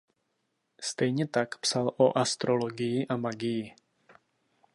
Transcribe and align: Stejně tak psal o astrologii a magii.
Stejně 0.81 1.27
tak 1.27 1.57
psal 1.57 1.91
o 1.97 2.17
astrologii 2.17 3.07
a 3.07 3.17
magii. 3.17 3.75